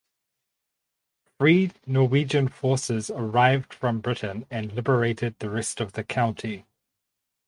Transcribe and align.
Free 1.37 1.69
Norwegian 1.85 2.47
forces 2.47 3.11
arrived 3.11 3.71
from 3.71 3.99
Britain 3.99 4.47
and 4.49 4.71
liberated 4.73 5.37
the 5.37 5.51
rest 5.51 5.79
of 5.79 5.93
the 5.93 6.03
county. 6.03 6.65